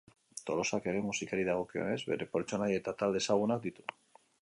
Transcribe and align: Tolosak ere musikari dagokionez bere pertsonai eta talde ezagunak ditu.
Tolosak 0.49 0.87
ere 0.93 1.03
musikari 1.09 1.45
dagokionez 1.51 2.01
bere 2.15 2.29
pertsonai 2.33 2.73
eta 2.83 2.99
talde 3.03 3.25
ezagunak 3.27 3.67
ditu. 3.71 3.91